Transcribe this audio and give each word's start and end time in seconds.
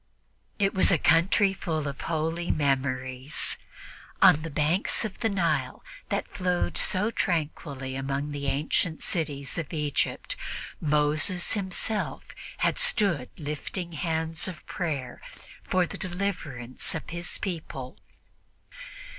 It 0.57 0.73
was 0.73 0.89
a 0.91 0.97
country 0.97 1.53
full 1.53 1.87
of 1.87 2.01
holy 2.01 2.49
memories. 2.49 3.55
On 4.19 4.41
the 4.41 4.49
banks 4.49 5.05
of 5.05 5.19
that 5.19 5.29
Nile 5.29 5.83
that 6.09 6.27
flowed 6.27 6.75
so 6.75 7.11
tranquilly 7.11 7.95
among 7.95 8.31
the 8.31 8.47
ancient 8.47 9.03
cities 9.03 9.59
of 9.59 9.71
Egypt, 9.73 10.35
Moses 10.79 11.51
himself 11.51 12.23
had 12.65 12.79
stood 12.79 13.29
lifting 13.37 13.91
hands 13.91 14.47
of 14.47 14.65
prayer 14.65 15.21
for 15.63 15.85
the 15.85 15.99
deliverance 15.99 16.95
of 16.95 17.11
his 17.11 17.37
people. 17.37 17.99